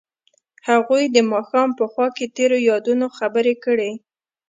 هغوی 0.69 1.03
د 1.09 1.17
ماښام 1.31 1.69
په 1.79 1.85
خوا 1.91 2.07
کې 2.15 2.25
تیرو 2.35 2.57
یادونو 2.69 3.05
خبرې 3.17 3.53
کړې. 3.65 3.91